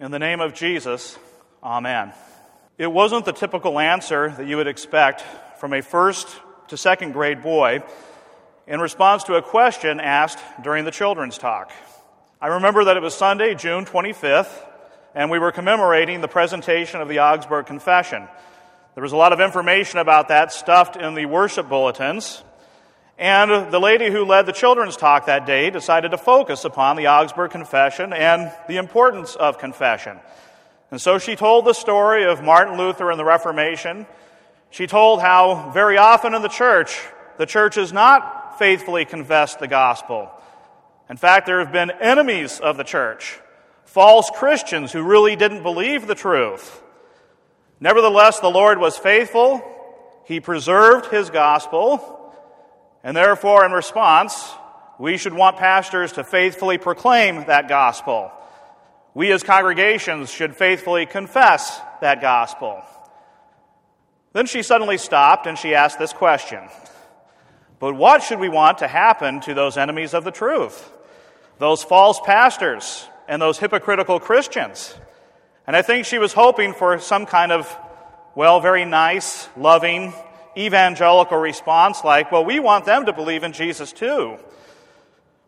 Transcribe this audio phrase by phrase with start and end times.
[0.00, 1.18] In the name of Jesus,
[1.60, 2.12] Amen.
[2.78, 5.24] It wasn't the typical answer that you would expect
[5.58, 6.28] from a first
[6.68, 7.82] to second grade boy
[8.68, 11.72] in response to a question asked during the children's talk.
[12.40, 14.52] I remember that it was Sunday, June 25th,
[15.16, 18.28] and we were commemorating the presentation of the Augsburg Confession.
[18.94, 22.44] There was a lot of information about that stuffed in the worship bulletins.
[23.18, 27.08] And the lady who led the children's talk that day decided to focus upon the
[27.08, 30.18] Augsburg Confession and the importance of confession.
[30.92, 34.06] And so she told the story of Martin Luther and the Reformation.
[34.70, 37.00] She told how very often in the church,
[37.38, 40.30] the church has not faithfully confessed the gospel.
[41.10, 43.40] In fact, there have been enemies of the church,
[43.84, 46.82] false Christians who really didn't believe the truth.
[47.80, 49.62] Nevertheless, the Lord was faithful.
[50.24, 52.27] He preserved his gospel.
[53.08, 54.52] And therefore, in response,
[54.98, 58.30] we should want pastors to faithfully proclaim that gospel.
[59.14, 62.82] We as congregations should faithfully confess that gospel.
[64.34, 66.60] Then she suddenly stopped and she asked this question
[67.78, 70.92] But what should we want to happen to those enemies of the truth?
[71.56, 74.94] Those false pastors and those hypocritical Christians?
[75.66, 77.74] And I think she was hoping for some kind of,
[78.34, 80.12] well, very nice, loving,
[80.56, 84.36] evangelical response like, well, we want them to believe in Jesus too.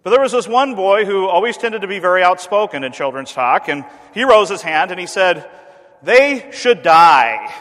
[0.02, 3.32] But there was this one boy who always tended to be very outspoken in children's
[3.32, 3.84] talk, and
[4.14, 5.48] he rose his hand and he said,
[6.02, 7.54] They should die.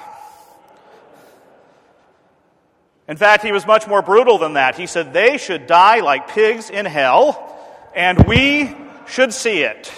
[3.09, 4.75] In fact, he was much more brutal than that.
[4.75, 7.57] He said, They should die like pigs in hell,
[7.95, 8.73] and we
[9.07, 9.91] should see it.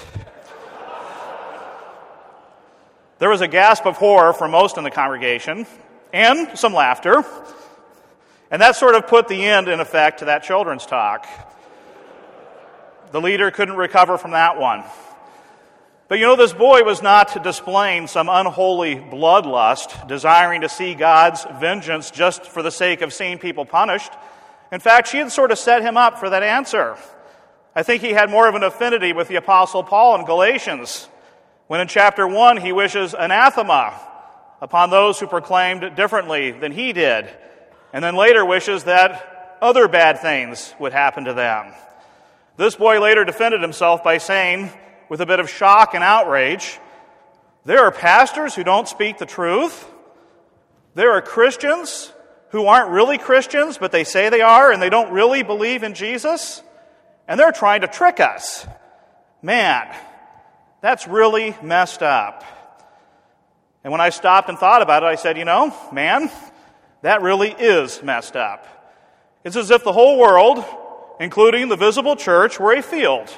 [3.19, 5.67] There was a gasp of horror from most in the congregation,
[6.13, 7.23] and some laughter.
[8.49, 11.25] And that sort of put the end, in effect, to that children's talk.
[13.11, 14.83] The leader couldn't recover from that one.
[16.09, 21.45] But you know, this boy was not displaying some unholy bloodlust, desiring to see God's
[21.61, 24.11] vengeance just for the sake of seeing people punished.
[24.73, 26.97] In fact, she had sort of set him up for that answer.
[27.73, 31.07] I think he had more of an affinity with the Apostle Paul in Galatians,
[31.67, 33.97] when in chapter 1 he wishes anathema
[34.61, 37.27] upon those who proclaimed differently than he did,
[37.91, 41.73] and then later wishes that other bad things would happen to them.
[42.57, 44.69] This boy later defended himself by saying,
[45.09, 46.79] with a bit of shock and outrage,
[47.65, 49.87] there are pastors who don't speak the truth.
[50.95, 52.11] There are Christians
[52.49, 55.93] who aren't really Christians, but they say they are, and they don't really believe in
[55.93, 56.61] Jesus.
[57.27, 58.67] And they're trying to trick us.
[59.41, 59.87] Man,
[60.81, 62.43] that's really messed up.
[63.83, 66.29] And when I stopped and thought about it, I said, you know, man,
[67.01, 68.67] that really is messed up.
[69.43, 70.63] It's as if the whole world,
[71.19, 73.29] including the visible church, were a field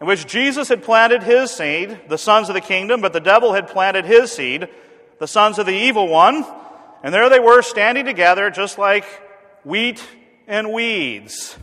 [0.00, 3.52] in which Jesus had planted his seed, the sons of the kingdom, but the devil
[3.52, 4.68] had planted his seed,
[5.18, 6.44] the sons of the evil one.
[7.02, 9.04] And there they were standing together just like
[9.64, 10.02] wheat
[10.46, 11.56] and weeds.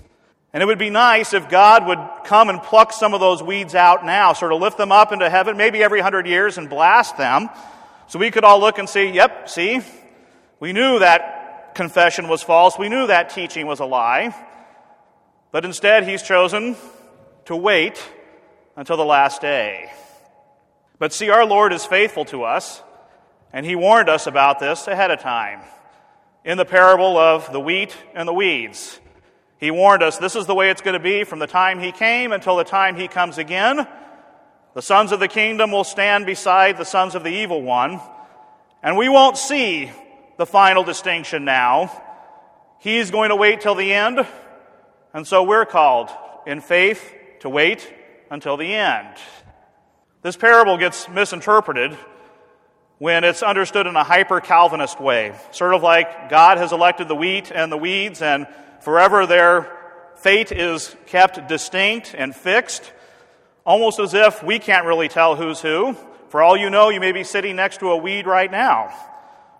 [0.53, 3.75] And it would be nice if God would come and pluck some of those weeds
[3.75, 7.17] out now, sort of lift them up into heaven, maybe every hundred years, and blast
[7.17, 7.49] them.
[8.07, 9.81] So we could all look and see, yep, see,
[10.59, 12.77] we knew that confession was false.
[12.77, 14.35] We knew that teaching was a lie.
[15.51, 16.75] But instead, he's chosen
[17.45, 18.03] to wait
[18.75, 19.91] until the last day.
[20.99, 22.81] But see, our Lord is faithful to us,
[23.51, 25.61] and he warned us about this ahead of time.
[26.45, 28.99] In the parable of the wheat and the weeds,
[29.57, 31.91] he warned us this is the way it's going to be from the time he
[31.91, 33.87] came until the time he comes again.
[34.73, 38.01] The sons of the kingdom will stand beside the sons of the evil one,
[38.81, 39.91] and we won't see
[40.37, 41.91] the final distinction now.
[42.79, 44.25] He's going to wait till the end,
[45.13, 46.09] and so we're called
[46.47, 47.87] in faith to wait
[48.31, 49.15] until the end.
[50.23, 51.95] This parable gets misinterpreted
[52.97, 57.15] when it's understood in a hyper Calvinist way, sort of like God has elected the
[57.15, 58.47] wheat and the weeds, and
[58.81, 59.71] forever their
[60.15, 62.91] fate is kept distinct and fixed
[63.65, 65.95] almost as if we can't really tell who's who.
[66.29, 68.93] For all you know, you may be sitting next to a weed right now.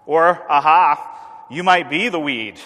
[0.05, 2.59] Or, aha, you might be the weed.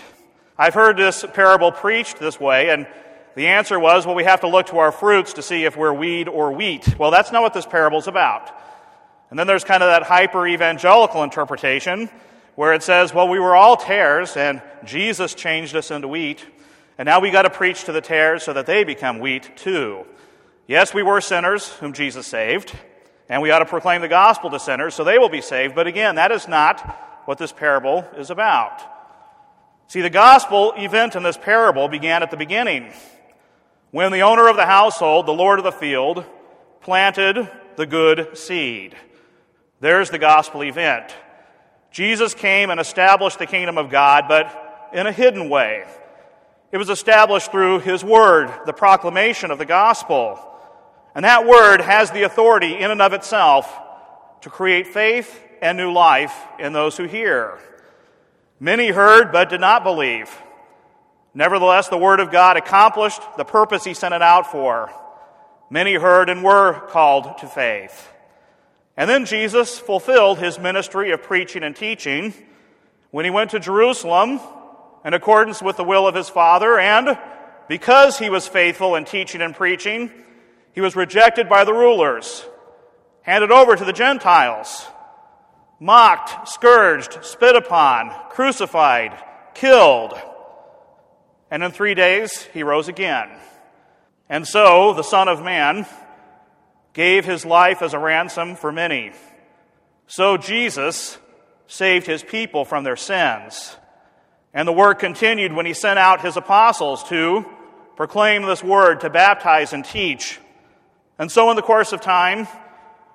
[0.58, 2.88] I've heard this parable preached this way, and
[3.36, 5.94] the answer was, well, we have to look to our fruits to see if we're
[5.94, 6.98] weed or wheat.
[6.98, 8.50] Well, that's not what this parable's about.
[9.30, 12.10] And then there's kind of that hyper evangelical interpretation
[12.56, 16.44] where it says, well, we were all tares, and Jesus changed us into wheat,
[16.98, 20.08] and now we got to preach to the tares so that they become wheat too.
[20.68, 22.74] Yes, we were sinners whom Jesus saved,
[23.30, 25.76] and we ought to proclaim the gospel to sinners so they will be saved.
[25.76, 26.82] But again, that is not
[27.26, 28.82] what this parable is about.
[29.88, 32.92] See, the gospel event in this parable began at the beginning
[33.92, 36.26] when the owner of the household, the Lord of the field,
[36.82, 38.94] planted the good seed.
[39.80, 41.16] There's the gospel event.
[41.92, 45.86] Jesus came and established the kingdom of God, but in a hidden way.
[46.74, 50.38] It was established through his word, the proclamation of the gospel.
[51.18, 53.68] And that word has the authority in and of itself
[54.42, 57.58] to create faith and new life in those who hear.
[58.60, 60.30] Many heard but did not believe.
[61.34, 64.92] Nevertheless, the word of God accomplished the purpose he sent it out for.
[65.72, 68.12] Many heard and were called to faith.
[68.96, 72.32] And then Jesus fulfilled his ministry of preaching and teaching
[73.10, 74.40] when he went to Jerusalem
[75.04, 77.18] in accordance with the will of his Father, and
[77.68, 80.12] because he was faithful in teaching and preaching,
[80.78, 82.46] he was rejected by the rulers,
[83.24, 84.86] handed over to the Gentiles,
[85.80, 89.12] mocked, scourged, spit upon, crucified,
[89.56, 90.14] killed.
[91.50, 93.28] And in three days he rose again.
[94.30, 95.88] And so the Son of Man
[96.94, 99.14] gave his life as a ransom for many.
[100.06, 101.18] So Jesus
[101.66, 103.76] saved his people from their sins.
[104.54, 107.48] And the work continued when he sent out his apostles to
[107.96, 110.40] proclaim this word, to baptize and teach.
[111.20, 112.48] And so, in the course of time,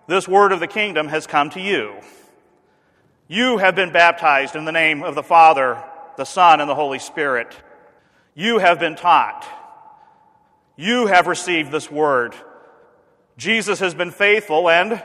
[0.07, 1.95] this word of the kingdom has come to you.
[3.29, 5.83] You have been baptized in the name of the Father,
[6.17, 7.57] the Son, and the Holy Spirit.
[8.35, 9.47] You have been taught.
[10.77, 12.35] You have received this word.
[13.37, 15.03] Jesus has been faithful and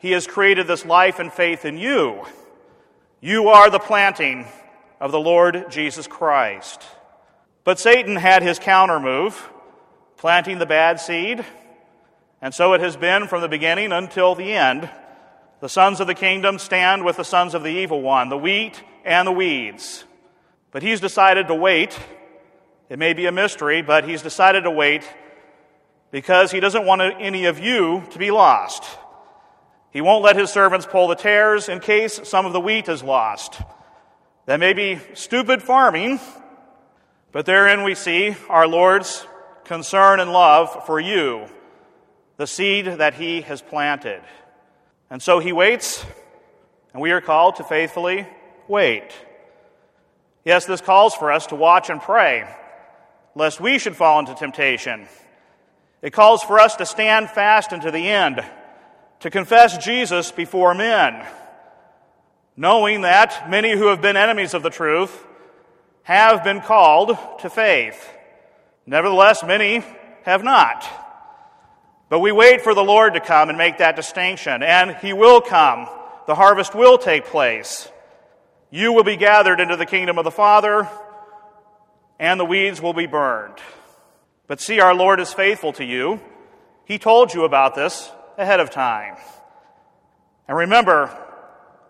[0.00, 2.24] he has created this life and faith in you.
[3.20, 4.46] You are the planting
[5.00, 6.82] of the Lord Jesus Christ.
[7.64, 9.50] But Satan had his counter move,
[10.18, 11.44] planting the bad seed,
[12.44, 14.90] and so it has been from the beginning until the end.
[15.60, 18.84] The sons of the kingdom stand with the sons of the evil one, the wheat
[19.02, 20.04] and the weeds.
[20.70, 21.98] But he's decided to wait.
[22.90, 25.10] It may be a mystery, but he's decided to wait
[26.10, 28.84] because he doesn't want any of you to be lost.
[29.90, 33.02] He won't let his servants pull the tares in case some of the wheat is
[33.02, 33.58] lost.
[34.44, 36.20] That may be stupid farming,
[37.32, 39.26] but therein we see our Lord's
[39.64, 41.46] concern and love for you,
[42.36, 44.22] the seed that he has planted.
[45.10, 46.04] And so he waits,
[46.92, 48.26] and we are called to faithfully
[48.66, 49.12] wait.
[50.44, 52.44] Yes, this calls for us to watch and pray,
[53.34, 55.06] lest we should fall into temptation.
[56.02, 58.44] It calls for us to stand fast unto the end,
[59.20, 61.24] to confess Jesus before men,
[62.56, 65.24] knowing that many who have been enemies of the truth
[66.02, 68.10] have been called to faith.
[68.86, 69.82] Nevertheless, many
[70.24, 71.03] have not.
[72.14, 75.40] But we wait for the Lord to come and make that distinction, and He will
[75.40, 75.88] come.
[76.28, 77.90] The harvest will take place.
[78.70, 80.88] You will be gathered into the kingdom of the Father,
[82.20, 83.58] and the weeds will be burned.
[84.46, 86.20] But see, our Lord is faithful to you.
[86.84, 88.08] He told you about this
[88.38, 89.16] ahead of time.
[90.46, 91.10] And remember,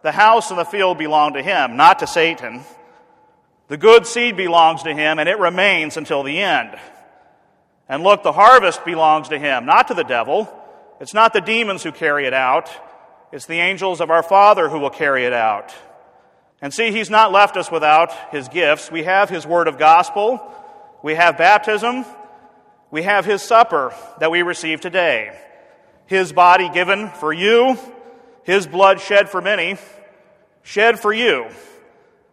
[0.00, 2.62] the house and the field belong to Him, not to Satan.
[3.68, 6.78] The good seed belongs to Him, and it remains until the end.
[7.88, 10.52] And look, the harvest belongs to Him, not to the devil.
[11.00, 12.70] It's not the demons who carry it out,
[13.32, 15.74] it's the angels of our Father who will carry it out.
[16.62, 18.90] And see, He's not left us without His gifts.
[18.90, 20.40] We have His word of gospel,
[21.02, 22.04] we have baptism,
[22.94, 25.36] we have his supper that we receive today.
[26.06, 27.76] His body given for you,
[28.44, 29.78] his blood shed for many,
[30.62, 31.48] shed for you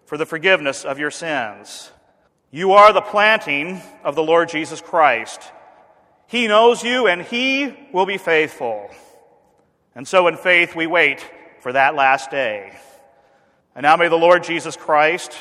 [0.05, 1.89] for the forgiveness of your sins.
[2.53, 5.41] You are the planting of the Lord Jesus Christ.
[6.27, 8.89] He knows you and he will be faithful.
[9.95, 11.25] And so in faith we wait
[11.61, 12.77] for that last day.
[13.73, 15.33] And now may the Lord Jesus Christ,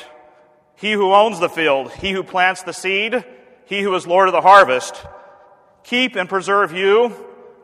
[0.75, 3.25] he who owns the field, he who plants the seed,
[3.65, 4.95] he who is Lord of the harvest,
[5.83, 7.13] keep and preserve you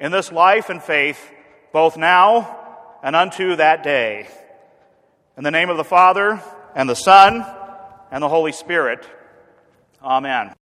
[0.01, 1.32] in this life and faith,
[1.72, 4.27] both now and unto that day.
[5.38, 6.42] In the name of the Father,
[6.75, 7.46] and the Son,
[8.12, 9.08] and the Holy Spirit.
[10.01, 10.56] Amen.